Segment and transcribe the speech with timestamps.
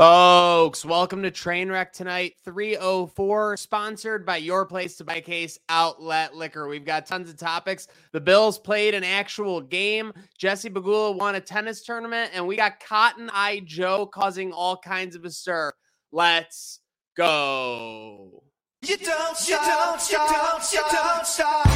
[0.00, 2.32] Folks, welcome to Trainwreck tonight.
[2.46, 6.66] 304, sponsored by Your Place to Buy Case Outlet Liquor.
[6.68, 7.86] We've got tons of topics.
[8.12, 10.14] The Bills played an actual game.
[10.38, 15.16] Jessie Pegula won a tennis tournament, and we got Cotton Eye Joe causing all kinds
[15.16, 15.70] of a stir.
[16.12, 16.80] Let's
[17.14, 18.42] go.
[18.80, 21.66] You don't stop, you don't stop, you don't, you don't stop.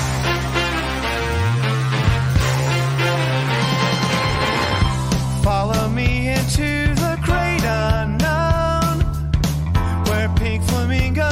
[5.44, 5.83] Follow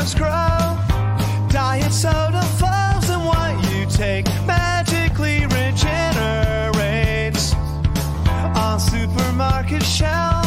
[0.02, 0.78] flamingos grow.
[1.48, 7.54] Diet soda flows, and what you take magically regenerates
[8.56, 10.41] on supermarket shelves.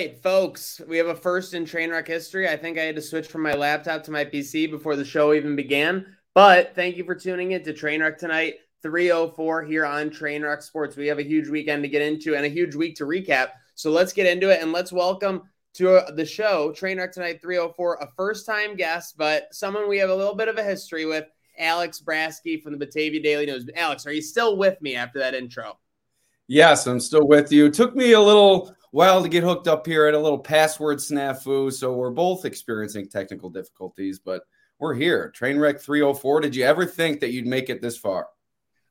[0.00, 2.48] Right, folks, we have a first in Trainwreck history.
[2.48, 5.34] I think I had to switch from my laptop to my PC before the show
[5.34, 6.06] even began.
[6.34, 10.96] But thank you for tuning in to Trainwreck tonight, 304 here on Trainwreck Sports.
[10.96, 13.48] We have a huge weekend to get into and a huge week to recap.
[13.74, 15.42] So let's get into it and let's welcome
[15.74, 20.08] to uh, the show, Trainwreck tonight, 304, a first time guest, but someone we have
[20.08, 21.26] a little bit of a history with,
[21.58, 23.68] Alex Brasky from the Batavia Daily News.
[23.76, 25.78] Alex, are you still with me after that intro?
[26.46, 27.66] Yes, I'm still with you.
[27.66, 30.98] It took me a little while to get hooked up here at a little password
[30.98, 31.72] snafu.
[31.72, 34.42] So we're both experiencing technical difficulties, but
[34.78, 35.32] we're here.
[35.36, 36.40] Trainwreck 304.
[36.40, 38.28] Did you ever think that you'd make it this far?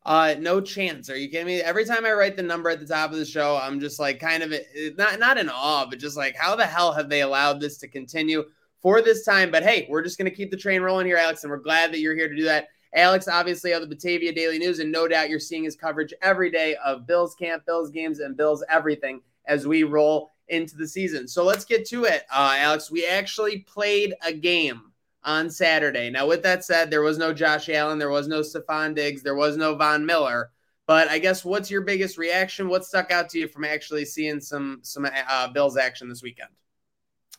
[0.05, 1.09] Uh, no chance.
[1.09, 1.61] Are you kidding me?
[1.61, 4.19] Every time I write the number at the top of the show, I'm just like
[4.19, 4.53] kind of
[4.97, 7.87] not not in awe, but just like how the hell have they allowed this to
[7.87, 8.45] continue
[8.81, 9.51] for this time?
[9.51, 11.99] But hey, we're just gonna keep the train rolling here, Alex, and we're glad that
[11.99, 12.69] you're here to do that.
[12.95, 16.49] Alex, obviously, of the Batavia Daily News, and no doubt you're seeing his coverage every
[16.49, 21.27] day of Bills camp, Bills games, and Bills everything as we roll into the season.
[21.27, 22.89] So let's get to it, uh, Alex.
[22.89, 24.81] We actually played a game
[25.23, 26.09] on Saturday.
[26.09, 29.35] Now, with that said, there was no Josh Allen, there was no Stefon Diggs, there
[29.35, 30.51] was no Von Miller.
[30.87, 32.67] But I guess what's your biggest reaction?
[32.67, 36.49] What stuck out to you from actually seeing some some uh, Bills action this weekend?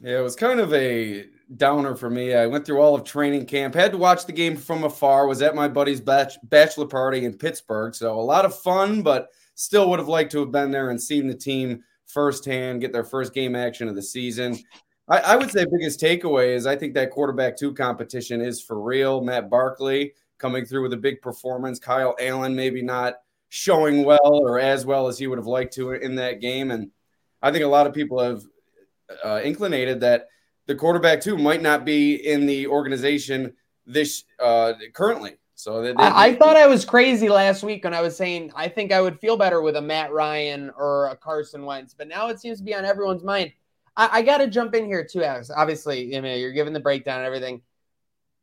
[0.00, 1.26] Yeah, it was kind of a
[1.56, 2.34] downer for me.
[2.34, 5.43] I went through all of training camp, had to watch the game from afar, was
[5.43, 7.94] at my buddy's bachelor party in Pittsburgh.
[7.94, 11.03] So a lot of fun, but still would have liked to have been there and
[11.03, 11.82] seen the team
[12.12, 14.59] firsthand, get their first game action of the season.
[15.09, 18.81] I, I would say biggest takeaway is I think that quarterback two competition is for
[18.81, 19.21] real.
[19.21, 21.78] Matt Barkley coming through with a big performance.
[21.78, 23.15] Kyle Allen maybe not
[23.50, 26.70] showing well or as well as he would have liked to in that game.
[26.70, 26.91] And
[27.43, 28.43] I think a lot of people have
[29.25, 30.28] uh, inclinated that
[30.66, 33.54] the quarterback two might not be in the organization
[33.87, 35.34] this uh, currently.
[35.60, 38.50] So they, they, I, I thought I was crazy last week when I was saying
[38.56, 42.09] I think I would feel better with a Matt Ryan or a Carson Wentz, but
[42.09, 43.53] now it seems to be on everyone's mind.
[43.97, 45.50] I, I got to jump in here too, Alex.
[45.54, 47.60] Obviously, you know, you're giving the breakdown and everything.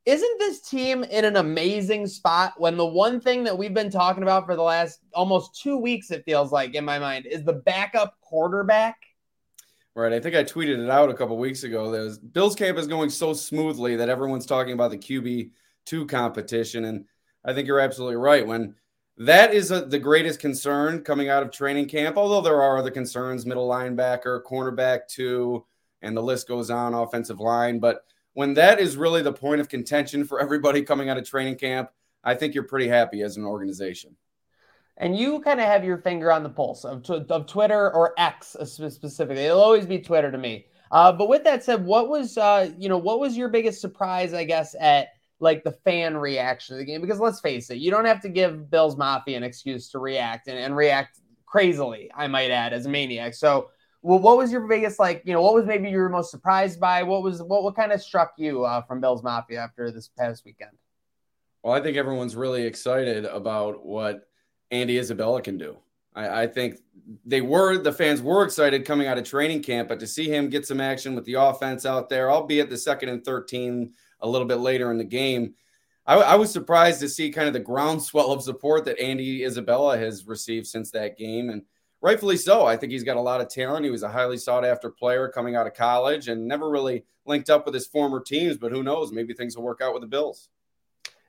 [0.06, 4.23] Isn't this team in an amazing spot when the one thing that we've been talking
[4.23, 7.53] about for the last almost two weeks, it feels like in my mind, is the
[7.53, 8.95] backup quarterback?
[9.95, 10.13] Right.
[10.13, 11.89] I think I tweeted it out a couple weeks ago.
[11.89, 15.50] There's Bills camp is going so smoothly that everyone's talking about the QB
[15.88, 16.86] two competition.
[16.86, 17.06] And
[17.47, 18.45] I think you're absolutely right.
[18.45, 18.75] When
[19.17, 22.91] that is a, the greatest concern coming out of training camp, although there are other
[22.91, 25.65] concerns, middle linebacker, cornerback two,
[26.01, 27.79] and the list goes on, offensive line.
[27.79, 28.03] But
[28.33, 31.89] when that is really the point of contention for everybody coming out of training camp,
[32.23, 34.15] I think you're pretty happy as an organization.
[34.97, 38.55] And you kind of have your finger on the pulse of, of Twitter or X
[38.65, 39.45] specifically.
[39.45, 40.65] It'll always be Twitter to me.
[40.91, 44.33] Uh, but with that said, what was uh, you know what was your biggest surprise?
[44.33, 45.09] I guess at
[45.39, 48.30] like the fan reaction to the game because let's face it, you don't have to
[48.30, 52.86] give Bills Mafia an excuse to react and, and react crazily, I might add, as
[52.86, 53.34] a maniac.
[53.34, 53.69] So,
[54.01, 55.24] well, what was your biggest like?
[55.25, 57.04] You know, what was maybe you were most surprised by?
[57.04, 60.44] What was what what kind of struck you uh, from Bills Mafia after this past
[60.45, 60.72] weekend?
[61.63, 64.28] Well, I think everyone's really excited about what
[64.72, 65.78] Andy Isabella can do.
[66.16, 66.78] I, I, think
[67.25, 70.50] they were the fans were excited coming out of training camp, but to see him
[70.50, 74.47] get some action with the offense out there, albeit the second and 13 a little
[74.47, 75.55] bit later in the game,
[76.05, 79.97] I, I was surprised to see kind of the groundswell of support that Andy Isabella
[79.97, 81.49] has received since that game.
[81.49, 81.63] And
[82.01, 82.65] rightfully so.
[82.65, 83.85] I think he's got a lot of talent.
[83.85, 87.49] He was a highly sought after player coming out of college and never really linked
[87.49, 89.11] up with his former teams, but who knows?
[89.11, 90.49] Maybe things will work out with the Bills.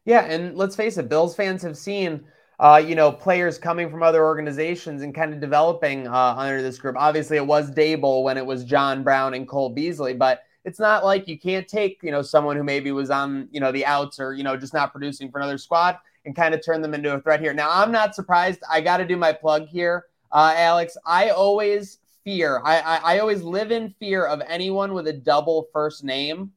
[0.05, 2.25] Yeah, and let's face it, Bills fans have seen
[2.61, 6.79] uh, you know, players coming from other organizations and kind of developing uh, under this
[6.79, 6.97] group.
[6.99, 11.05] Obviously, it was Daboll when it was John Brown and Cole Beasley, but it's not
[11.05, 14.21] like you can't take, you know, someone who maybe was on, you know, the outs
[14.21, 17.15] or, you know, just not producing for another squad and kind of turn them into
[17.15, 17.55] a threat here.
[17.55, 18.61] Now, I'm not surprised.
[18.71, 20.97] I got to do my plug here, uh, Alex.
[21.07, 25.69] I always fear, I, I, I always live in fear of anyone with a double
[25.73, 26.53] first name.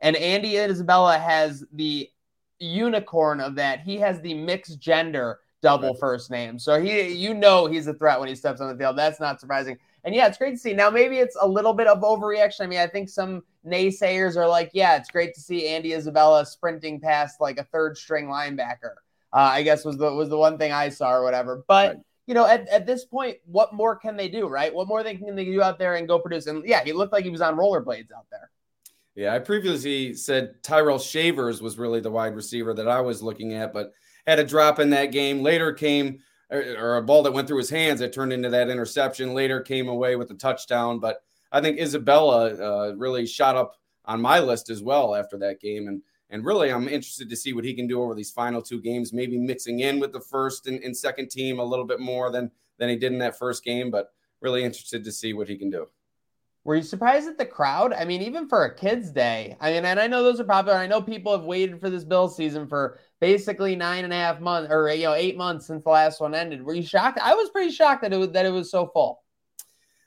[0.00, 2.10] And Andy Isabella has the
[2.58, 3.80] unicorn of that.
[3.80, 6.58] He has the mixed gender double first name.
[6.58, 8.98] So he you know he's a threat when he steps on the field.
[8.98, 9.78] That's not surprising.
[10.04, 10.72] And yeah, it's great to see.
[10.72, 12.62] Now maybe it's a little bit of overreaction.
[12.62, 16.44] I mean, I think some naysayers are like, yeah, it's great to see Andy Isabella
[16.44, 18.94] sprinting past like a third string linebacker.
[19.32, 21.64] Uh, I guess was the was the one thing I saw or whatever.
[21.66, 22.04] But right.
[22.26, 24.74] you know, at, at this point, what more can they do, right?
[24.74, 26.46] What more they can they do out there and go produce?
[26.46, 28.50] And yeah, he looked like he was on rollerblades out there.
[29.14, 33.52] Yeah, I previously said Tyrell Shavers was really the wide receiver that I was looking
[33.52, 33.92] at, but
[34.26, 35.42] had a drop in that game.
[35.42, 36.20] Later came
[36.52, 39.34] or, a ball that went through his hands that turned into that interception.
[39.34, 40.98] Later came away with a touchdown.
[40.98, 45.60] But I think Isabella uh, really shot up on my list as well after that
[45.60, 45.88] game.
[45.88, 48.80] And and really, I'm interested to see what he can do over these final two
[48.80, 52.30] games, maybe mixing in with the first and, and second team a little bit more
[52.30, 53.90] than than he did in that first game.
[53.90, 55.86] But really interested to see what he can do.
[56.64, 57.92] Were you surprised at the crowd?
[57.92, 59.56] I mean, even for a kids' day.
[59.60, 60.78] I mean, and I know those are popular.
[60.78, 64.40] I know people have waited for this Bill season for basically nine and a half
[64.40, 66.62] months or you know eight months since the last one ended.
[66.62, 67.18] Were you shocked?
[67.20, 69.22] I was pretty shocked that it was that it was so full.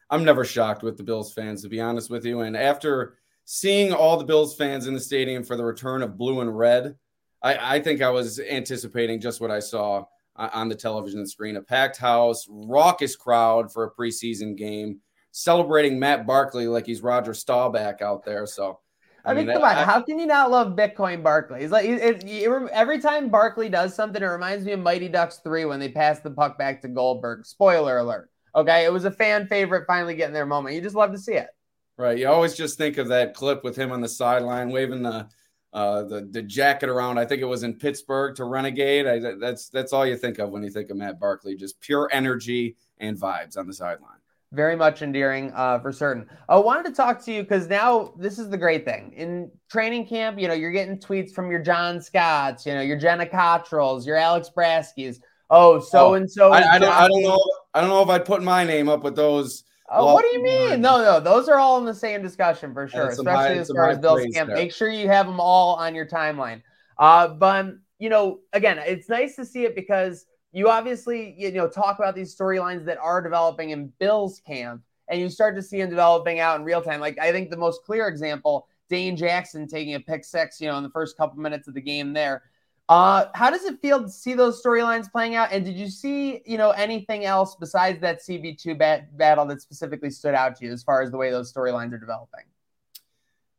[0.10, 2.42] I'm never shocked with the Bills fans, to be honest with you.
[2.42, 6.40] And after seeing all the Bills fans in the stadium for the return of blue
[6.40, 6.96] and red,
[7.42, 10.06] I, I think I was anticipating just what I saw
[10.38, 15.02] uh, on the television screen: a packed house, raucous crowd for a preseason game
[15.36, 18.46] celebrating Matt Barkley like he's Roger Staubach out there.
[18.46, 18.80] So,
[19.26, 21.60] I, I mean, come on, I, how can you not love Bitcoin Barkley?
[21.60, 25.10] He's like, it, it, it, every time Barkley does something, it reminds me of Mighty
[25.10, 27.46] Ducks 3 when they passed the puck back to Goldberg.
[27.46, 28.30] Spoiler alert.
[28.56, 28.86] Okay.
[28.86, 30.76] It was a fan favorite finally getting their moment.
[30.76, 31.50] You just love to see it.
[31.98, 32.18] Right.
[32.18, 35.28] You always just think of that clip with him on the sideline waving the,
[35.74, 37.18] uh, the the jacket around.
[37.18, 39.06] I think it was in Pittsburgh to Renegade.
[39.06, 41.58] I, that's that's all you think of when you think of Matt Barkley.
[41.58, 44.15] Just pure energy and vibes on the sideline
[44.56, 46.28] very much endearing uh, for certain.
[46.50, 50.08] I wanted to talk to you because now this is the great thing in training
[50.08, 50.40] camp.
[50.40, 54.16] You know, you're getting tweets from your John Scotts, you know, your Jenna Cottrells, your
[54.16, 55.18] Alex Braskys.
[55.50, 56.52] Oh, so and so.
[56.52, 56.92] I, don't.
[56.92, 57.44] I don't know.
[57.74, 59.64] I don't know if I'd put my name up with those.
[59.88, 60.82] Oh, what do you mean?
[60.82, 63.90] No, no, those are all in the same discussion for sure, especially high, as far
[63.90, 64.48] as Bill's camp.
[64.48, 64.58] There.
[64.58, 66.64] Make sure you have them all on your timeline.
[66.98, 67.68] Uh, but
[68.00, 70.26] you know, again, it's nice to see it because
[70.56, 75.20] you obviously you know talk about these storylines that are developing in Bill's camp, and
[75.20, 77.02] you start to see them developing out in real time.
[77.02, 80.78] Like I think the most clear example, Dane Jackson taking a pick six, you know,
[80.78, 82.44] in the first couple minutes of the game there.
[82.88, 85.52] Uh, how does it feel to see those storylines playing out?
[85.52, 90.12] And did you see, you know, anything else besides that CB2 bat- battle that specifically
[90.12, 92.44] stood out to you as far as the way those storylines are developing?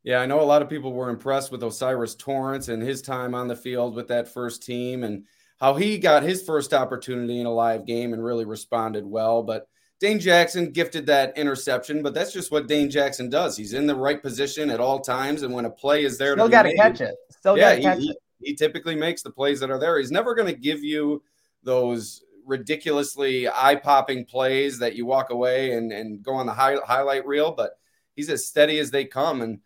[0.04, 3.34] Yeah, I know a lot of people were impressed with O'Cyrus Torrence and his time
[3.34, 5.02] on the field with that first team.
[5.02, 5.24] And
[5.58, 9.42] how he got his first opportunity in a live game and really responded well.
[9.42, 13.56] But Dane Jackson gifted that interception, but that's just what Dane Jackson does.
[13.56, 16.48] He's in the right position at all times, and when a play is there, still
[16.48, 17.14] got to catch it.
[17.30, 18.16] Still yeah, catch he, it.
[18.40, 19.98] He, typically makes the plays that are there.
[19.98, 21.22] He's never going to give you
[21.62, 27.26] those ridiculously eye-popping plays that you walk away and, and go on the high, highlight
[27.26, 27.78] reel, but
[28.14, 29.40] he's as steady as they come.
[29.40, 29.60] And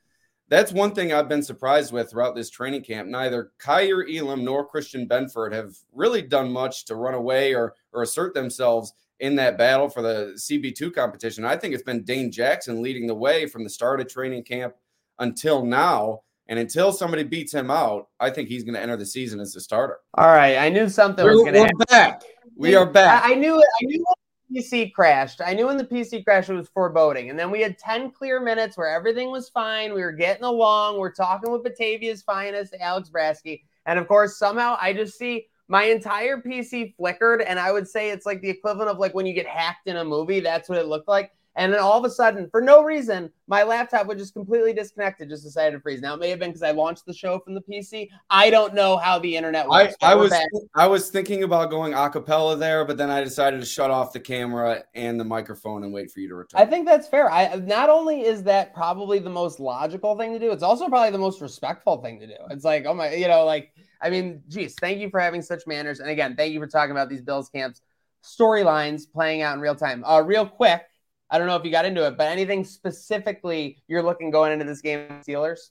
[0.50, 3.08] that's one thing I've been surprised with throughout this training camp.
[3.08, 8.02] Neither Kaiir Elam nor Christian Benford have really done much to run away or, or
[8.02, 11.44] assert themselves in that battle for the CB2 competition.
[11.44, 14.74] I think it's been Dane Jackson leading the way from the start of training camp
[15.20, 16.22] until now.
[16.48, 19.52] And until somebody beats him out, I think he's going to enter the season as
[19.52, 19.98] the starter.
[20.14, 20.56] All right.
[20.56, 21.78] I knew something we're, was going to happen.
[21.88, 22.22] back.
[22.56, 23.24] We are back.
[23.24, 23.68] I, I knew it.
[23.80, 24.04] I knew
[24.52, 25.40] PC crashed.
[25.44, 27.30] I knew when the PC crashed, it was foreboding.
[27.30, 29.94] And then we had 10 clear minutes where everything was fine.
[29.94, 30.98] We were getting along.
[30.98, 33.62] We're talking with Batavia's finest, Alex Brasky.
[33.86, 38.10] And of course, somehow I just see my entire PC flickered, and I would say
[38.10, 40.40] it's like the equivalent of like when you get hacked in a movie.
[40.40, 41.30] That's what it looked like.
[41.56, 45.20] And then all of a sudden, for no reason, my laptop would just completely disconnect.
[45.20, 46.00] It just decided to freeze.
[46.00, 48.08] Now it may have been because I launched the show from the PC.
[48.30, 49.94] I don't know how the internet works.
[50.00, 50.46] I, I was back.
[50.76, 54.12] I was thinking about going a cappella there, but then I decided to shut off
[54.12, 56.60] the camera and the microphone and wait for you to return.
[56.60, 57.30] I think that's fair.
[57.30, 61.10] I not only is that probably the most logical thing to do, it's also probably
[61.10, 62.36] the most respectful thing to do.
[62.50, 65.66] It's like, oh my, you know, like I mean, geez, thank you for having such
[65.66, 65.98] manners.
[65.98, 67.82] And again, thank you for talking about these Bills camps
[68.22, 70.04] storylines playing out in real time.
[70.04, 70.82] Uh, real quick,
[71.30, 74.64] I don't know if you got into it, but anything specifically you're looking going into
[74.64, 75.70] this game, Steelers?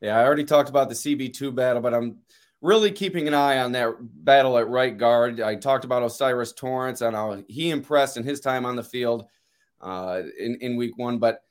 [0.00, 2.18] Yeah, I already talked about the CB2 battle, but I'm
[2.60, 5.40] really keeping an eye on that battle at right guard.
[5.40, 9.26] I talked about O'Cyrus Torrence and how he impressed in his time on the field
[9.80, 11.18] uh, in, in week one.
[11.18, 11.44] But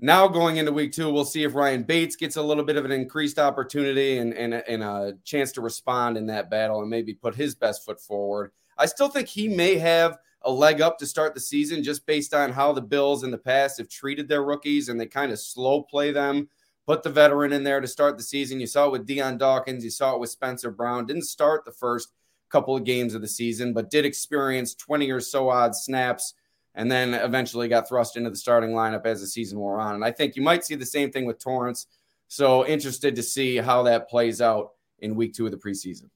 [0.00, 2.84] now going into week two, we'll see if Ryan Bates gets a little bit of
[2.84, 7.14] an increased opportunity and, and, and a chance to respond in that battle and maybe
[7.14, 8.50] put his best foot forward.
[8.76, 12.34] I still think he may have a leg up to start the season just based
[12.34, 15.38] on how the Bills in the past have treated their rookies and they kind of
[15.38, 16.48] slow play them
[16.86, 18.60] put the veteran in there to start the season.
[18.60, 21.06] You saw it with Dion Dawkins, you saw it with Spencer Brown.
[21.06, 22.12] Didn't start the first
[22.48, 26.34] couple of games of the season, but did experience 20 or so odd snaps
[26.74, 29.94] and then eventually got thrust into the starting lineup as the season wore on.
[29.94, 31.86] And I think you might see the same thing with Torrence.
[32.28, 36.08] So interested to see how that plays out in week two of the preseason.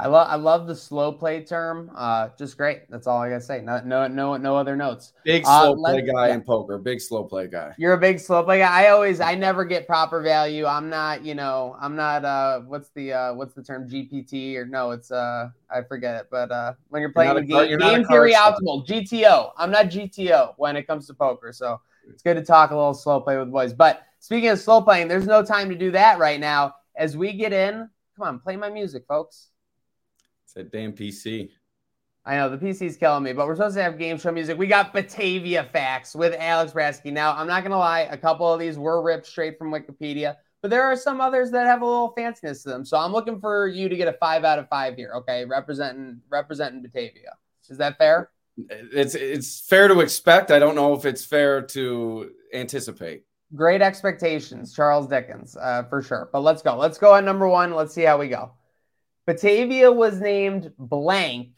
[0.00, 1.90] I love I love the slow play term.
[1.92, 2.88] Uh, just great.
[2.88, 3.60] That's all I gotta say.
[3.62, 5.12] No no no no other notes.
[5.24, 6.34] Big Uh, slow play guy yeah.
[6.34, 6.78] in poker.
[6.78, 7.74] Big slow play guy.
[7.78, 8.84] You're a big slow play guy.
[8.84, 10.66] I always I never get proper value.
[10.66, 14.66] I'm not, you know, I'm not uh what's the uh what's the term GPT or
[14.66, 17.80] no, it's uh I forget it, but uh when you're playing not the game, you're
[17.80, 19.50] game theory optimal, GTO.
[19.56, 21.52] I'm not GTO when it comes to poker.
[21.52, 23.72] So it's good to talk a little slow play with boys.
[23.72, 26.76] But speaking of slow playing, there's no time to do that right now.
[26.94, 29.48] As we get in, come on, play my music, folks.
[30.48, 31.50] It's that damn PC.
[32.24, 34.56] I know the PC's killing me, but we're supposed to have game show music.
[34.56, 37.12] We got Batavia facts with Alex Brasky.
[37.12, 40.70] Now, I'm not gonna lie, a couple of these were ripped straight from Wikipedia, but
[40.70, 42.86] there are some others that have a little fanciness to them.
[42.86, 45.12] So I'm looking for you to get a five out of five here.
[45.16, 47.34] Okay, representing representing Batavia.
[47.68, 48.30] Is that fair?
[48.56, 50.50] It's it's fair to expect.
[50.50, 53.24] I don't know if it's fair to anticipate.
[53.54, 56.30] Great expectations, Charles Dickens, uh, for sure.
[56.32, 56.74] But let's go.
[56.78, 57.74] Let's go on number one.
[57.74, 58.52] Let's see how we go.
[59.28, 61.50] Batavia was named blank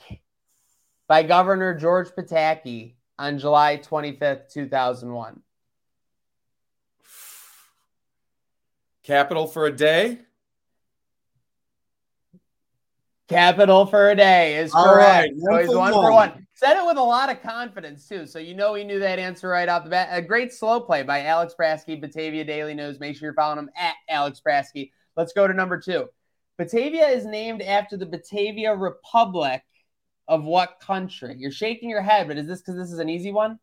[1.06, 5.40] by Governor George Pataki on July 25th, 2001.
[9.04, 10.18] Capital for a day.
[13.28, 15.28] Capital for a day is All correct.
[15.28, 16.12] right, so one he's for one for one.
[16.12, 16.46] one.
[16.54, 19.46] Said it with a lot of confidence too, so you know he knew that answer
[19.46, 20.08] right off the bat.
[20.10, 22.98] A great slow play by Alex Brasky, Batavia Daily News.
[22.98, 24.90] Make sure you're following him at Alex Brasky.
[25.16, 26.08] Let's go to number two.
[26.58, 29.62] Batavia is named after the Batavia Republic
[30.28, 31.34] of what country?
[31.38, 33.58] You're shaking your head, but is this because this is an easy one?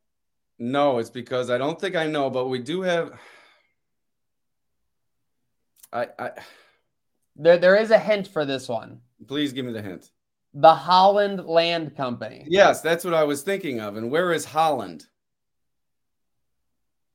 [0.60, 3.12] No, it's because I don't think I know, but we do have.
[5.94, 6.32] I, I
[7.36, 9.02] There, there is a hint for this one.
[9.28, 10.10] please give me the hint.
[10.54, 12.46] The Holland Land Company.
[12.48, 13.96] Yes, that's what I was thinking of.
[13.96, 15.06] And where is Holland?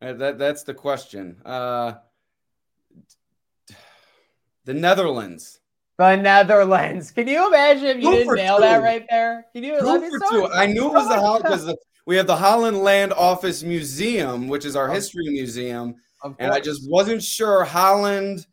[0.01, 1.43] Uh, That that's the question.
[1.45, 1.95] Uh,
[4.65, 5.59] the Netherlands.
[6.03, 7.13] The Netherlands.
[7.13, 9.47] Can you imagine if you Two didn't nail that right there?
[9.53, 9.79] Can you?
[9.79, 10.47] Two for two.
[10.49, 14.65] I knew it was the Holland because we have the Holland Land Office Museum, which
[14.65, 15.95] is our history museum,
[16.41, 18.49] and I just wasn't sure Holland,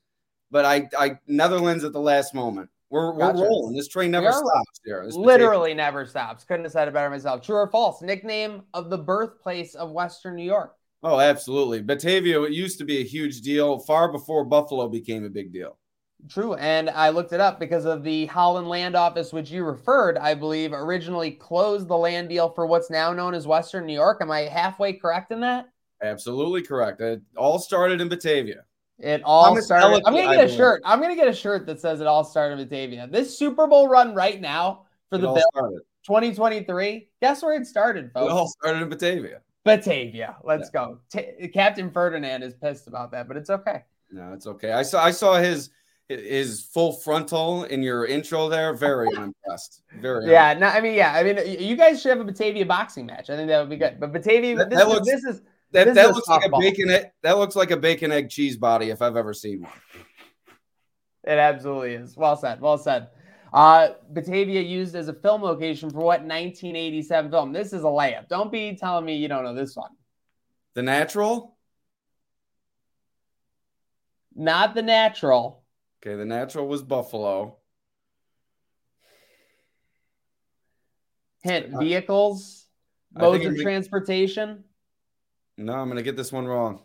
[0.51, 2.70] but I I Netherlands at the last moment.
[2.91, 3.44] We're we're Gotcha.
[3.44, 3.75] rolling.
[3.75, 5.03] This train never stops here.
[5.03, 6.44] This literally never stops.
[6.44, 7.41] Couldn't have said it better myself.
[7.41, 8.03] True or false?
[8.03, 10.75] Nickname of the birthplace of Western New York.
[11.01, 11.82] Oh, absolutely.
[11.82, 15.79] Batavia it used to be a huge deal far before Buffalo became a big deal.
[16.28, 16.56] True.
[16.56, 20.34] And I looked it up because of the Holland Land Office, which you referred, I
[20.34, 24.20] believe, originally closed the land deal for what's now known as Western New York.
[24.22, 25.70] Am I halfway correct in that?
[26.04, 27.02] Absolutely correct.
[27.02, 28.66] It all started in Batavia.
[29.00, 30.04] It all Thomas started.
[30.06, 30.82] I'm gonna get a shirt.
[30.84, 33.08] I'm gonna get a shirt that says it all started in Batavia.
[33.08, 35.80] This Super Bowl run right now for It the Bills started.
[36.06, 37.10] 2023.
[37.22, 38.26] Guess where it started, folks?
[38.26, 39.42] It all started in Batavia.
[39.64, 40.38] Batavia.
[40.44, 41.00] Let's go.
[41.12, 43.84] T- Captain Ferdinand is pissed about that, but it's okay.
[44.12, 44.72] No, it's okay.
[44.72, 45.70] I saw I saw his
[46.10, 48.74] his full frontal in your intro there.
[48.74, 49.84] Very unimpressed.
[50.01, 53.06] Very Yeah, no, I mean, yeah, I mean, you guys should have a Batavia boxing
[53.06, 53.30] match.
[53.30, 54.00] I think that would be good.
[54.00, 56.46] But Batavia, That- this, that is, looks- this is That, This that is looks like
[56.46, 57.12] a bacon egg.
[57.22, 59.72] That looks like a bacon egg cheese body if I've ever seen one.
[61.25, 61.38] it.
[61.38, 62.18] Absolutely is.
[62.18, 62.60] Well said.
[62.60, 63.10] Well said.
[63.54, 67.54] Uh, Batavia used as a film location for what 1987 film?
[67.54, 68.28] This is a layup.
[68.28, 69.92] Don't be telling me you don't know this one.
[70.74, 71.56] The natural.
[74.36, 75.59] Not the natural.
[76.01, 77.58] Okay, the natural was Buffalo.
[81.41, 82.65] Hint: vehicles,
[83.15, 84.63] I modes I'm of transportation,
[85.58, 86.82] No, I'm gonna get this one wrong.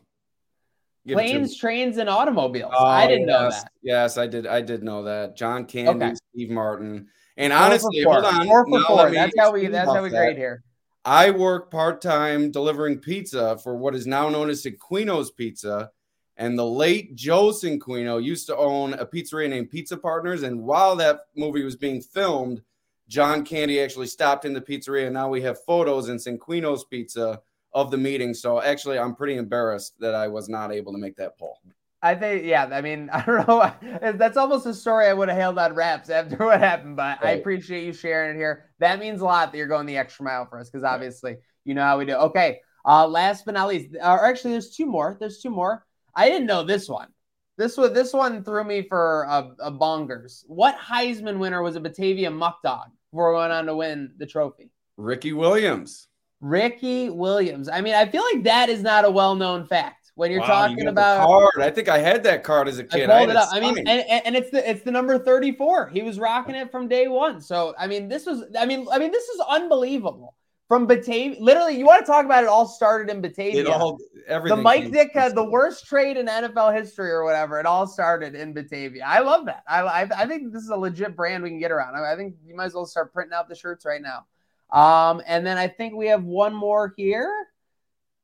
[1.06, 2.72] Give to planes, trains, and automobiles.
[2.76, 3.62] Oh, I didn't know yes.
[3.62, 3.72] that.
[3.82, 4.46] Yes, I did.
[4.46, 5.36] I did know that.
[5.36, 6.14] John Candy, Okay.
[6.32, 8.14] Steve Martin, and Four honestly, four.
[8.14, 8.46] hold on.
[8.46, 9.10] Four for Now four.
[9.10, 9.66] That's how we.
[9.66, 10.16] That's how we that.
[10.16, 10.62] grade here.
[11.04, 15.90] I work part time delivering pizza for what is now known as Cinquino's Pizza.
[16.36, 20.42] And the late Joe Cinquino used to own a pizzeria named Pizza Partners.
[20.42, 22.62] And while that movie was being filmed,
[23.08, 25.06] John Candy actually stopped in the pizzeria.
[25.06, 27.40] And now we have photos in Cinquino's Pizza
[27.72, 28.34] of the meeting.
[28.34, 31.58] So actually, I'm pretty embarrassed that I was not able to make that poll.
[32.02, 32.68] I think, yeah.
[32.70, 33.72] I mean, I don't know.
[34.12, 37.32] That's almost a story I would have hailed on wraps after what happened, but I
[37.32, 38.70] appreciate you sharing it here.
[38.78, 41.74] That means a lot that you're going the extra mile for us because obviously you
[41.74, 42.14] know how we do.
[42.14, 42.60] Okay.
[42.84, 45.16] Uh, last but not least, or actually, there's two more.
[45.18, 45.86] There's two more.
[46.16, 47.08] I didn't know this one.
[47.56, 50.42] This one, this one threw me for a, a bongers.
[50.46, 54.70] What Heisman winner was a Batavia Muckdog before going on to win the trophy?
[54.96, 56.08] Ricky Williams.
[56.40, 57.68] Ricky Williams.
[57.68, 60.78] I mean, I feel like that is not a well-known fact when you're Wow, talking
[60.80, 61.26] you about.
[61.26, 61.60] card.
[61.60, 63.08] I think I had that card as a kid.
[63.08, 63.48] pulled had it up.
[63.52, 65.88] I mean, and, and, and it's the it's the number 34.
[65.88, 67.40] He was rocking it from day one.
[67.40, 70.34] So I mean, this was I mean, I mean, this is unbelievable.
[70.68, 73.60] From Batavia, literally, you want to talk about it all started in Batavia.
[73.60, 74.56] it all everything.
[74.56, 74.62] the.
[74.62, 77.60] Mike Ditka, the worst trade in NFL history or whatever.
[77.60, 79.04] It all started in Batavia.
[79.06, 79.62] I love that.
[79.68, 81.96] I, I, I think this is a legit brand we can get around.
[81.96, 84.24] I, I think you might as well start printing out the shirts right now.
[84.70, 87.30] Um, and then I think we have one more here.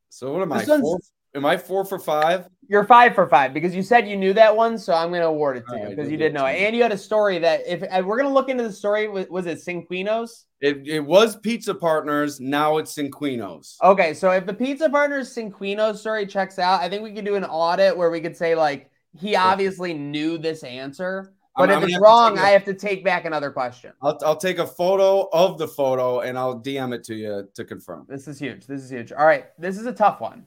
[0.08, 0.64] So what am I?
[0.64, 0.98] This Four,
[1.34, 2.48] am I four for five?
[2.68, 5.26] You're five for five because you said you knew that one, so I'm going to
[5.26, 7.62] award it to you because you did know it, and you had a story that
[7.66, 9.08] if we're going to look into the story.
[9.08, 10.44] Was, was it Cinquinos?
[10.60, 12.38] It, it was Pizza Partners.
[12.38, 13.76] Now it's Cinquinos.
[13.82, 17.34] Okay, so if the Pizza Partners Cinquino's story checks out, I think we could do
[17.34, 21.84] an audit where we could say like he obviously knew this answer, but I'm- if
[21.84, 23.92] I'm it's wrong, I have to take back another question.
[24.00, 27.64] I'll, I'll take a photo of the photo and I'll DM it to you to
[27.64, 28.06] confirm.
[28.08, 28.66] This is huge.
[28.66, 29.10] This is huge.
[29.12, 30.46] All right, this is a tough one.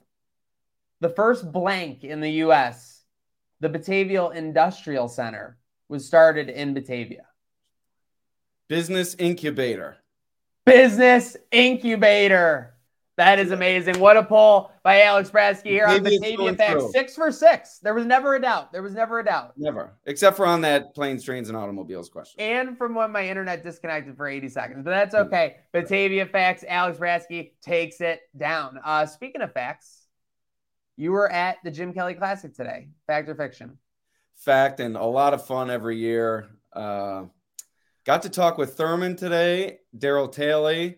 [1.04, 3.02] The first blank in the U.S.,
[3.60, 5.58] the Batavia Industrial Center,
[5.90, 7.26] was started in Batavia.
[8.70, 9.98] Business incubator.
[10.66, 12.76] Business Incubator.
[13.18, 14.00] That is amazing.
[14.00, 16.94] What a pull by Alex Brasky here on Batavia Facts.
[16.94, 17.80] Six for six.
[17.80, 18.72] There was never a doubt.
[18.72, 19.58] There was never a doubt.
[19.58, 22.40] Never, except for on that planes, trains, and automobiles question.
[22.40, 25.24] And from when my internet disconnected for 80 seconds, but that's Hmm.
[25.24, 25.58] okay.
[25.74, 28.80] Batavia Facts, Alex Brasky takes it down.
[28.86, 30.03] Uh, speaking of facts,
[30.96, 32.90] you were at the Jim Kelly Classic today.
[33.08, 33.78] Fact or fiction?
[34.36, 36.50] Fact and a lot of fun every year.
[36.72, 37.26] Uh,
[38.06, 39.80] got to talk with Thurman today.
[39.98, 40.98] Daryl Talley.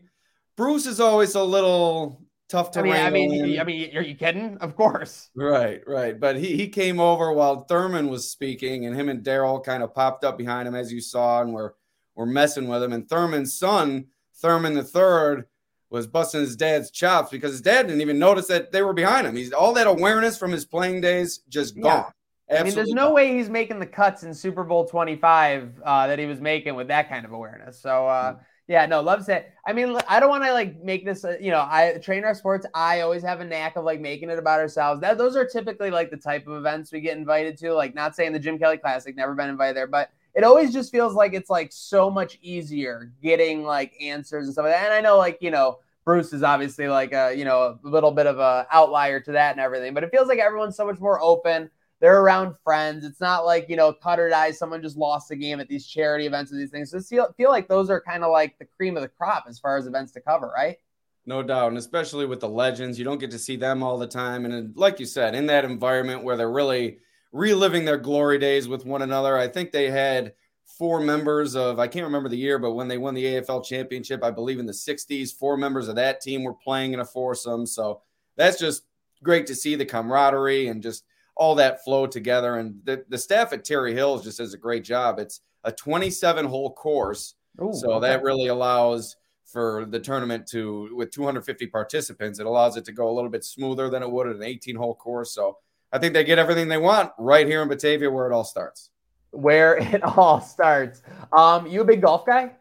[0.55, 3.59] Bruce is always a little tough to I mean, I mean.
[3.59, 4.57] I mean, are you kidding?
[4.57, 5.29] Of course.
[5.35, 6.17] Right, right.
[6.19, 9.93] But he, he came over while Thurman was speaking, and him and Daryl kind of
[9.93, 11.71] popped up behind him, as you saw, and we're,
[12.15, 12.93] we're messing with him.
[12.93, 15.45] And Thurman's son, Thurman the third,
[15.89, 19.27] was busting his dad's chops because his dad didn't even notice that they were behind
[19.27, 19.35] him.
[19.35, 21.83] He's all that awareness from his playing days just Yeah.
[21.83, 22.11] gone.
[22.49, 23.13] I mean, there's no gone.
[23.15, 26.87] way he's making the cuts in Super Bowl 25 uh, that he was making with
[26.89, 27.79] that kind of awareness.
[27.81, 28.35] So, uh,
[28.67, 29.51] yeah, no, loves it.
[29.65, 32.33] I mean, I don't want to like make this, uh, you know, I train our
[32.35, 32.65] sports.
[32.73, 35.01] I always have a knack of like making it about ourselves.
[35.01, 37.73] That those are typically like the type of events we get invited to.
[37.73, 40.91] Like, not saying the Jim Kelly Classic, never been invited there, but it always just
[40.91, 44.85] feels like it's like so much easier getting like answers and stuff like that.
[44.85, 48.11] And I know, like, you know, Bruce is obviously like a, you know, a little
[48.11, 50.99] bit of a outlier to that and everything, but it feels like everyone's so much
[50.99, 51.69] more open
[52.01, 53.05] they're around friends.
[53.05, 55.87] It's not like, you know, cut or die, someone just lost the game at these
[55.87, 56.91] charity events and these things.
[56.91, 59.59] So feel, feel like those are kind of like the cream of the crop as
[59.59, 60.77] far as events to cover, right?
[61.25, 61.69] No doubt.
[61.69, 64.45] And especially with the legends, you don't get to see them all the time.
[64.45, 66.99] And like you said, in that environment where they're really
[67.35, 70.33] reliving their glory days with one another, I think they had
[70.77, 74.23] four members of, I can't remember the year, but when they won the AFL championship,
[74.23, 77.65] I believe in the 60s, four members of that team were playing in a foursome.
[77.65, 78.01] So
[78.37, 78.83] that's just
[79.21, 81.03] great to see the camaraderie and just
[81.35, 82.55] all that flow together.
[82.55, 85.19] And the, the staff at Terry Hills just does a great job.
[85.19, 87.35] It's a 27 hole course.
[87.61, 88.07] Ooh, So okay.
[88.07, 93.09] that really allows for the tournament to, with 250 participants, it allows it to go
[93.09, 95.33] a little bit smoother than it would at an 18 hole course.
[95.33, 95.57] So
[95.95, 98.89] I think they get everything they want right here in Batavia where it all starts.
[99.31, 101.01] where it all starts.
[101.31, 102.51] Um, you a big golf guy?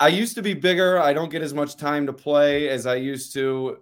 [0.00, 0.98] I used to be bigger.
[0.98, 3.78] I don't get as much time to play as I used to.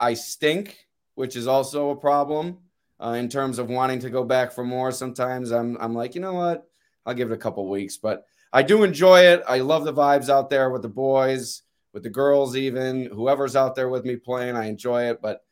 [0.00, 2.60] I stink, which is also a problem
[2.98, 4.90] uh, in terms of wanting to go back for more.
[4.90, 6.66] Sometimes I'm, I'm like, you know what?
[7.04, 9.42] I'll give it a couple weeks, but I do enjoy it.
[9.46, 11.60] I love the vibes out there with the boys,
[11.92, 14.56] with the girls, even whoever's out there with me playing.
[14.56, 15.42] I enjoy it, but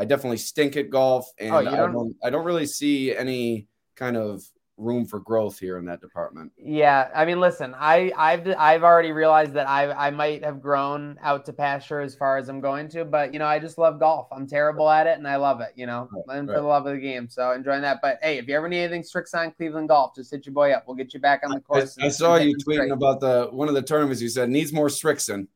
[0.00, 3.14] I definitely stink at golf, oh, and Oh, I don't- don't, I don't really see
[3.14, 4.42] any kind of
[4.78, 6.50] room for growth here in that department.
[6.56, 11.18] Yeah, I mean, listen, I I've I've already realized that I I might have grown
[11.22, 14.00] out to pasture as far as I'm going to, but you know, I just love
[14.00, 14.28] golf.
[14.32, 15.72] I'm terrible at it, and I love it.
[15.76, 16.60] You know, Right, I'm for right.
[16.62, 17.98] the love of the game, so enjoying that.
[18.00, 20.84] But hey, if you ever need anything, Strixon Cleveland Golf, just hit your boy up.
[20.86, 21.98] We'll get you back on the I, course.
[22.00, 22.90] I and- saw you tweeting straight.
[22.90, 24.22] about the one of the tournaments.
[24.22, 25.46] You said needs more Strixon.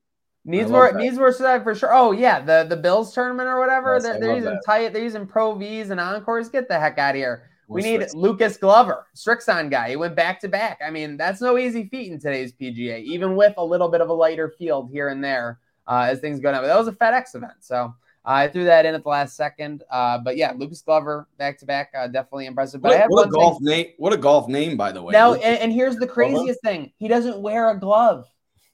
[0.46, 0.98] Needs more that.
[1.00, 1.94] needs more stuff for sure.
[1.94, 3.94] Oh yeah, the the Bills tournament or whatever.
[3.94, 4.62] Yes, they're they're using that.
[4.66, 4.92] tight.
[4.92, 6.48] They're using Pro V's and Encores.
[6.50, 7.48] Get the heck out of here.
[7.66, 8.14] We need Strixon.
[8.16, 9.88] Lucas Glover, Strixon guy.
[9.88, 10.80] He went back to back.
[10.86, 14.10] I mean, that's no easy feat in today's PGA, even with a little bit of
[14.10, 16.62] a lighter field here and there uh, as things go down.
[16.62, 19.82] But that was a FedEx event, so I threw that in at the last second.
[19.90, 22.82] Uh, but yeah, Lucas Glover back to back, uh, definitely impressive.
[22.82, 23.40] But I What, have what a thing.
[23.40, 23.86] golf name!
[23.96, 25.12] What a golf name, by the way.
[25.12, 28.26] Now, and, and here's the craziest thing: he doesn't wear a glove.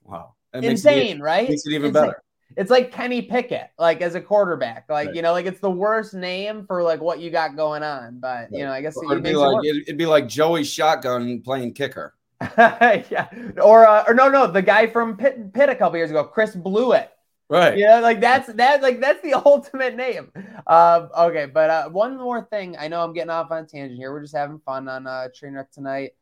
[0.04, 1.48] wow, That makes it Insane, right?
[1.48, 2.02] Makes it even Insane.
[2.06, 2.22] better.
[2.56, 5.14] It's like Kenny Pickett, like as a quarterback, like Right.
[5.14, 8.18] you know, like it's the worst name for like what you got going on.
[8.18, 11.42] But you know, I guess it it'd be like it'd, it'd be like Joey Shotgun
[11.42, 12.14] playing kicker.
[12.58, 13.28] yeah,
[13.62, 16.56] or uh, or no, no, the guy from Pitt, Pitt a couple years ago, Chris
[16.56, 17.08] Blewitt.
[17.48, 17.76] Right.
[17.76, 20.32] Yeah, like that's that, like that's the ultimate name.
[20.66, 22.76] Um, okay, but uh, one more thing.
[22.78, 24.12] I know I'm getting off on a tangent here.
[24.12, 26.12] We're just having fun on uh, Trainwreck tonight.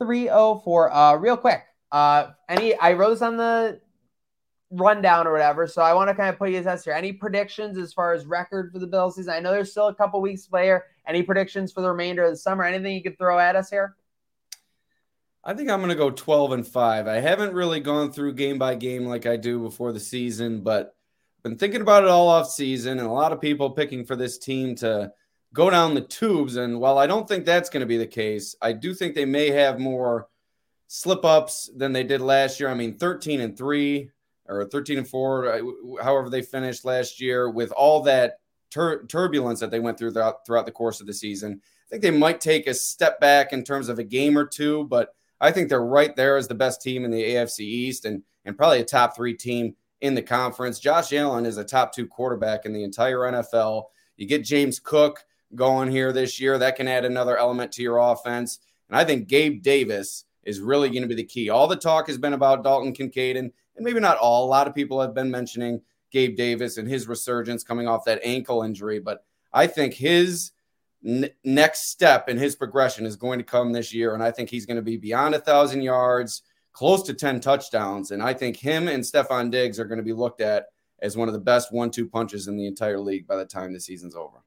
[0.00, 0.92] Three oh four.
[0.92, 1.62] Uh, real quick.
[1.94, 3.80] Uh, any I wrote this on the
[4.72, 6.92] rundown or whatever, so I want to kind of put you to test here.
[6.92, 9.32] Any predictions as far as record for the Bills season?
[9.32, 10.86] I know there's still a couple weeks here.
[11.06, 12.64] Any predictions for the remainder of the summer?
[12.64, 13.94] Anything you could throw at us here?
[15.44, 17.06] I think I'm going to go 12 and 5.
[17.06, 20.96] I haven't really gone through game by game like I do before the season, but
[21.44, 24.36] been thinking about it all off season and a lot of people picking for this
[24.36, 25.12] team to
[25.52, 28.56] go down the tubes and while I don't think that's going to be the case,
[28.60, 30.26] I do think they may have more
[30.86, 32.68] slip ups than they did last year.
[32.68, 34.10] I mean, 13 and 3
[34.46, 35.60] or 13 and 4, uh,
[36.02, 38.38] however they finished last year with all that
[38.70, 41.60] tur- turbulence that they went through throughout, throughout the course of the season.
[41.62, 44.84] I think they might take a step back in terms of a game or two,
[44.84, 48.22] but I think they're right there as the best team in the AFC East and
[48.44, 50.78] and probably a top three team in the conference.
[50.78, 53.84] Josh Allen is a top two quarterback in the entire NFL.
[54.16, 57.98] You get James Cook going here this year, that can add another element to your
[57.98, 58.58] offense.
[58.88, 61.50] And I think Gabe Davis is really going to be the key.
[61.50, 64.44] All the talk has been about Dalton Kincaid, and, and maybe not all.
[64.44, 65.80] A lot of people have been mentioning
[66.10, 70.52] Gabe Davis and his resurgence coming off that ankle injury, but I think his
[71.04, 74.14] n- next step in his progression is going to come this year.
[74.14, 78.10] And I think he's going to be beyond a thousand yards, close to 10 touchdowns.
[78.10, 80.66] And I think him and Stefon Diggs are going to be looked at
[81.00, 83.72] as one of the best one two punches in the entire league by the time
[83.72, 84.38] the season's over.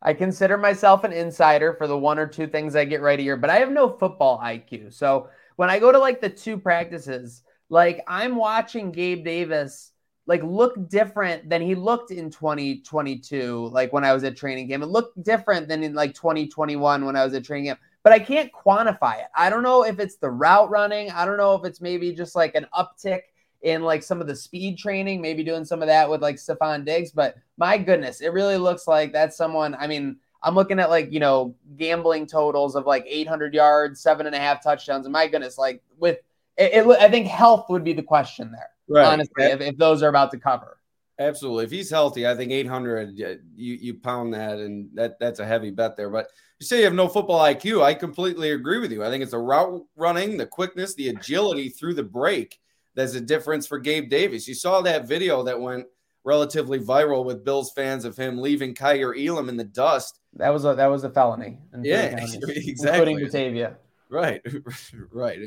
[0.00, 3.36] I consider myself an insider for the one or two things I get right here,
[3.36, 4.92] but I have no football IQ.
[4.92, 9.92] So when I go to like the two practices, like I'm watching Gabe Davis
[10.28, 14.82] like look different than he looked in 2022, like when I was at training camp.
[14.82, 18.18] It looked different than in like 2021 when I was at training camp, but I
[18.18, 19.28] can't quantify it.
[19.34, 21.10] I don't know if it's the route running.
[21.10, 23.20] I don't know if it's maybe just like an uptick
[23.62, 26.84] in like some of the speed training, maybe doing some of that with like Stefon
[26.84, 27.10] Diggs.
[27.10, 29.74] But my goodness, it really looks like that's someone.
[29.74, 34.26] I mean, I'm looking at like, you know, gambling totals of like 800 yards, seven
[34.26, 35.06] and a half touchdowns.
[35.06, 36.18] And my goodness, like with
[36.56, 39.12] it, it I think health would be the question there, right.
[39.12, 40.78] honestly, if, if those are about to cover.
[41.20, 41.64] Absolutely.
[41.64, 45.46] If he's healthy, I think 800, uh, you, you pound that, and that that's a
[45.46, 46.10] heavy bet there.
[46.10, 46.28] But
[46.60, 47.82] you say you have no football IQ.
[47.82, 49.04] I completely agree with you.
[49.04, 52.60] I think it's the route running, the quickness, the agility through the break
[52.98, 54.48] that's a difference for Gabe Davis.
[54.48, 55.86] You saw that video that went
[56.24, 60.18] relatively viral with Bills fans of him leaving Kaiir Elam in the dust.
[60.34, 61.60] That was a that was a felony.
[61.80, 62.34] Yeah, counties,
[62.66, 63.12] exactly.
[63.12, 63.76] Including Batavia.
[64.10, 64.42] Right,
[65.12, 65.38] right.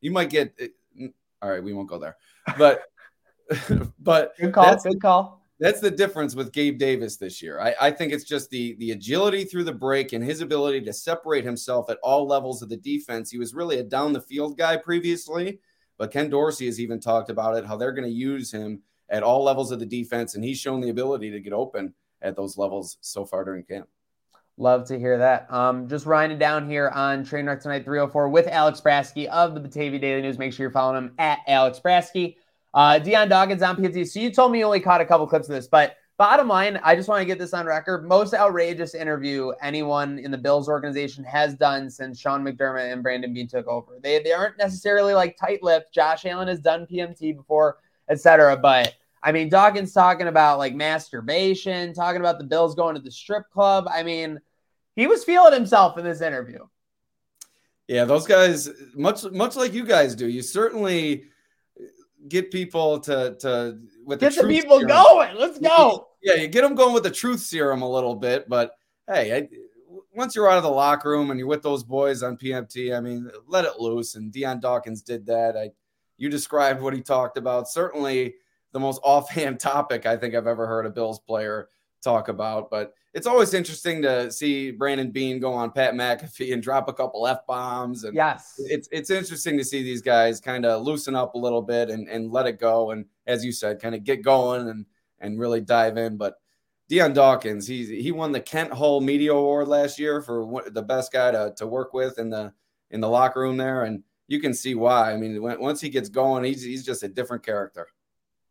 [0.00, 0.58] You might get.
[1.42, 2.16] All right, we won't go there.
[2.56, 2.82] But,
[4.00, 4.64] but Good call.
[4.64, 5.42] That's- Good call.
[5.60, 7.60] that's the difference with Gabe Davis this year.
[7.60, 10.92] I, I think it's just the the agility through the break and his ability to
[10.94, 13.30] separate himself at all levels of the defense.
[13.30, 15.60] He was really a down the field guy previously,
[15.98, 18.80] but Ken Dorsey has even talked about it how they're going to use him
[19.10, 22.36] at all levels of the defense, and he's shown the ability to get open at
[22.36, 23.88] those levels so far during camp.
[24.56, 25.52] Love to hear that.
[25.52, 30.00] Um, just writing down here on Trainwreck Tonight 304 with Alex Brasky of the Batavia
[30.00, 30.36] Daily News.
[30.36, 32.36] Make sure you're following him at Alex Brasky.
[32.74, 34.06] Uh, Dion Dawkins on PFT.
[34.08, 36.78] So you told me you only caught a couple clips of this, but bottom line,
[36.82, 38.06] I just want to get this on record.
[38.06, 43.32] Most outrageous interview anyone in the Bills organization has done since Sean McDermott and Brandon
[43.32, 43.98] Beane took over.
[44.02, 45.94] They, they aren't necessarily like tight lipped.
[45.94, 47.78] Josh Allen has done PMT before,
[48.10, 48.56] etc.
[48.56, 53.10] But I mean, Dawkins talking about like masturbation, talking about the Bills going to the
[53.12, 53.86] strip club.
[53.90, 54.40] I mean,
[54.96, 56.66] he was feeling himself in this interview.
[57.86, 61.24] Yeah, those guys, much much like you guys do, you certainly
[62.28, 64.88] get people to to with Get the truth people serum.
[64.88, 65.36] going.
[65.36, 66.07] Let's go.
[66.22, 68.72] Yeah, you get them going with the truth serum a little bit, but
[69.06, 69.48] hey, I,
[70.14, 73.00] once you're out of the locker room and you're with those boys on PMT, I
[73.00, 74.16] mean, let it loose.
[74.16, 75.56] And Dion Dawkins did that.
[75.56, 75.70] I,
[76.16, 77.68] you described what he talked about.
[77.68, 78.34] Certainly
[78.72, 81.68] the most offhand topic I think I've ever heard a Bills player
[82.02, 82.70] talk about.
[82.70, 86.92] But it's always interesting to see Brandon Beane go on Pat McAfee and drop a
[86.92, 88.04] couple f bombs.
[88.04, 91.62] And yes, it's it's interesting to see these guys kind of loosen up a little
[91.62, 92.90] bit and and let it go.
[92.90, 94.84] And as you said, kind of get going and
[95.20, 96.16] and really dive in.
[96.16, 96.34] But
[96.88, 101.12] Dion Dawkins, he he won the Kent Hull Media Award last year for the best
[101.12, 102.52] guy to, to work with in the
[102.90, 105.12] in the locker room there, and you can see why.
[105.12, 107.88] I mean, when, once he gets going, he's he's just a different character.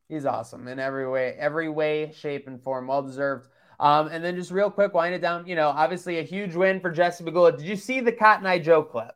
[0.07, 2.87] He's awesome in every way, every way, shape, and form.
[2.87, 3.49] Well deserved.
[3.79, 5.45] Um, and then just real quick, wind it down.
[5.47, 7.57] You know, obviously a huge win for Jessie Pegula.
[7.57, 9.11] Did you see the Cotton Eye Joe clip?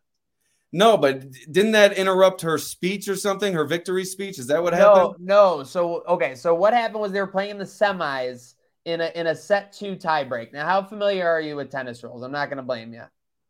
[0.74, 3.54] No, but didn't that interrupt her speech or something?
[3.54, 4.40] Her victory speech?
[4.40, 5.16] Is that what happened?
[5.20, 5.64] No, no.
[5.64, 8.56] So okay, so what happened was they were playing in the semis
[8.86, 10.54] in a in a set two tiebreak.
[10.54, 12.24] Now, how familiar are you with tennis rules?
[12.24, 13.04] I'm not going to blame you.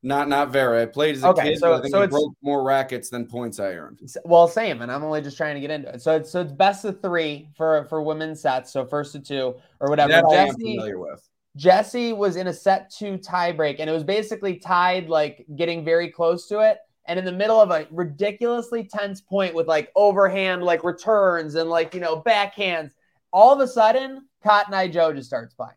[0.03, 0.81] Not not very.
[0.81, 1.59] I played as a okay, kid.
[1.59, 3.99] So, I think so I broke more rackets than points I earned.
[4.25, 6.01] Well, same, and I'm only just trying to get into it.
[6.01, 8.73] So it's so it's best of three for for women's sets.
[8.73, 10.11] So first to two or whatever.
[10.11, 11.29] That Jessie, I am familiar with.
[11.55, 16.09] Jessie was in a set two tiebreak, and it was basically tied, like getting very
[16.09, 16.79] close to it.
[17.11, 21.69] And in the middle of a ridiculously tense point with like overhand, like returns and
[21.69, 22.91] like, you know, backhands,
[23.33, 25.73] all of a sudden, Cotton Eye Joe just starts playing.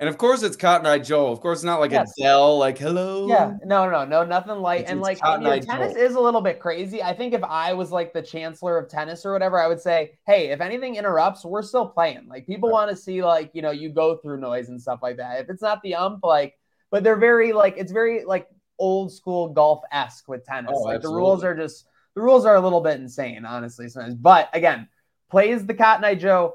[0.00, 1.28] And of course, it's Cotton Eye Joe.
[1.28, 2.12] Of course, not like yes.
[2.18, 3.28] Adele, like hello.
[3.28, 4.80] Yeah, no, no, no, nothing light.
[4.80, 6.00] It's, and like, you know, tennis Joe.
[6.00, 7.04] is a little bit crazy.
[7.04, 10.18] I think if I was like the chancellor of tennis or whatever, I would say,
[10.26, 12.26] hey, if anything interrupts, we're still playing.
[12.28, 12.72] Like, people right.
[12.72, 15.40] want to see like you know you go through noise and stuff like that.
[15.40, 16.58] If it's not the ump, like,
[16.90, 20.72] but they're very like it's very like old school golf esque with tennis.
[20.74, 21.16] Oh, like absolutely.
[21.16, 23.88] the rules are just the rules are a little bit insane, honestly.
[23.88, 24.88] Sometimes, but again,
[25.30, 26.54] plays the Cotton Eye Joe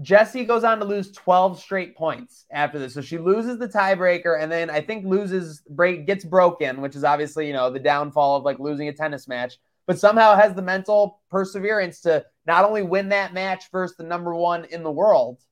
[0.00, 2.94] Jessie goes on to lose 12 straight points after this.
[2.94, 7.04] So she loses the tiebreaker and then I think loses break gets broken, which is
[7.04, 10.62] obviously, you know, the downfall of like losing a tennis match, but somehow has the
[10.62, 15.42] mental perseverance to not only win that match versus the number one in the world,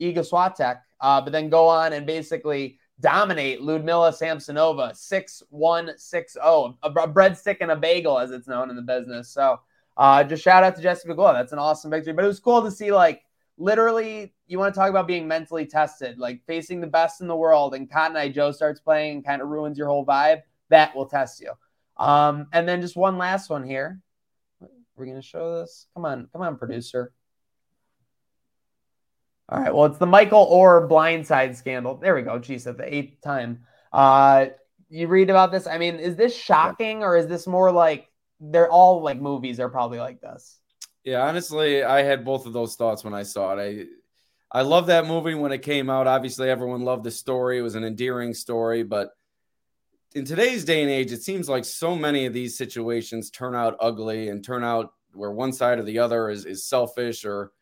[0.00, 6.32] Iga Swiatek, uh, but then go on and basically dominate Ludmila Samsonova 6 1 6
[6.32, 9.28] 0, a breadstick and a bagel, as it's known in the business.
[9.28, 9.60] So
[9.96, 11.34] uh, just shout out to Jessie Pegula.
[11.34, 12.12] That's an awesome victory.
[12.12, 13.22] But it was cool to see like
[13.58, 17.36] literally, you want to talk about being mentally tested, like facing the best in the
[17.36, 20.42] world, and Cotton Eye Joe starts playing and kind of ruins your whole vibe.
[20.68, 21.52] That will test you.
[21.96, 24.00] Um, and then just one last one here.
[24.96, 25.86] We're gonna show this.
[25.94, 27.12] Come on, come on, producer.
[29.48, 29.72] All right.
[29.72, 31.96] Well, it's the Michael Oher blindside scandal.
[31.96, 32.38] There we go.
[32.38, 33.60] Geez, at the eighth time.
[33.92, 34.46] Uh,
[34.88, 35.66] you read about this.
[35.66, 39.68] I mean, is this shocking or is this more like they're all like movies are
[39.68, 40.58] probably like this?
[41.04, 43.62] Yeah, honestly, I had both of those thoughts when I saw it.
[44.52, 46.06] I I love that movie when it came out.
[46.06, 47.58] Obviously, everyone loved the story.
[47.58, 49.10] It was an endearing story, but
[50.14, 53.76] in today's day and age, it seems like so many of these situations turn out
[53.80, 57.52] ugly and turn out where one side or the other is, is selfish or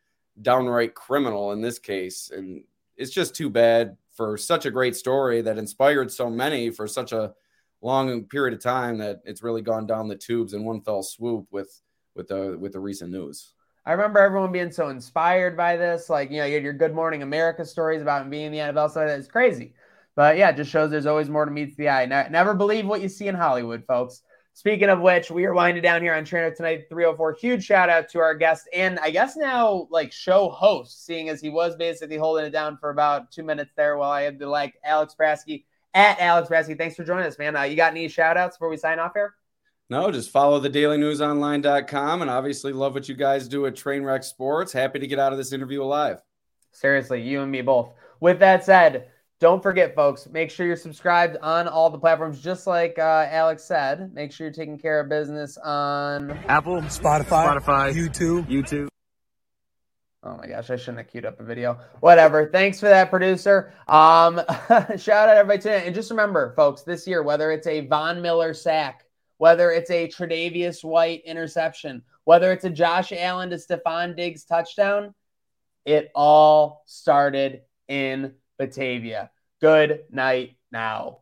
[0.41, 2.31] downright criminal in this case.
[2.33, 2.63] And
[2.97, 7.11] it's just too bad for such a great story that inspired so many for such
[7.11, 7.33] a
[7.81, 11.47] long period of time that it's really gone down the tubes in one fell swoop
[11.51, 11.81] with
[12.15, 13.53] with the with the recent news.
[13.85, 16.09] I remember everyone being so inspired by this.
[16.09, 18.57] Like, you know, you had your Good Morning America stories about him being in the
[18.57, 18.91] NFL.
[18.91, 19.73] So that's crazy.
[20.15, 22.05] But yeah, it just shows there's always more to meet the eye.
[22.05, 24.21] Never believe what you see in Hollywood, folks.
[24.57, 27.33] Speaking of which, we are winding down here on Trainwreck Tonight 304.
[27.33, 31.41] Huge shout out to our guest and I guess now like show host, seeing as
[31.41, 34.49] he was basically holding it down for about two minutes there while I had to
[34.49, 36.77] like Alex Brasky at Alex Brasky.
[36.77, 37.57] Thanks for joining us, man.
[37.57, 39.35] Uh, you got any shout outs before we sign off here?
[39.89, 44.71] No, just follow the dailynewsonline.com and obviously love what you guys do at Trainwreck Sports.
[44.71, 46.21] Happy to get out of this interview alive.
[46.71, 47.91] Seriously, you and me both.
[48.21, 52.67] With that said, don't forget, folks, make sure you're subscribed on all the platforms, just
[52.67, 54.13] like uh, Alex said.
[54.13, 58.87] Make sure you're taking care of business on Apple, Spotify, Spotify, YouTube, YouTube.
[60.23, 61.77] Oh my gosh, I shouldn't have queued up a video.
[61.99, 62.49] Whatever.
[62.49, 63.73] Thanks for that, producer.
[63.87, 64.41] Um,
[64.97, 65.83] shout out everybody today.
[65.85, 69.05] And just remember, folks, this year, whether it's a Von Miller sack
[69.37, 75.13] whether it's a Tre'Davious White interception, whether it's a Josh Allen to Stefon Diggs touchdown,
[75.83, 79.31] it all started in Batavia.
[79.61, 81.19] Good night now.